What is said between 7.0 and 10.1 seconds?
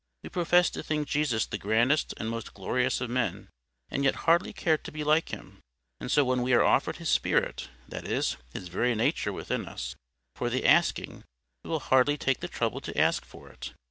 Spirit, that is, His very nature within us,